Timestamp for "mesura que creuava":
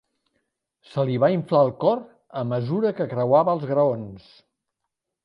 2.53-3.55